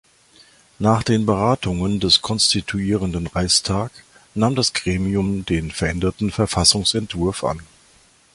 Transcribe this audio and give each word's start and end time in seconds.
Nach 0.79 1.03
den 1.03 1.27
Beratungen 1.27 1.99
des 1.99 2.23
konstituierenden 2.23 3.27
Reichstag 3.27 3.91
nahm 4.33 4.55
das 4.55 4.73
Gremium 4.73 5.45
den 5.45 5.69
veränderten 5.69 6.31
Verfassungsentwurf 6.31 7.43
an. 7.43 7.61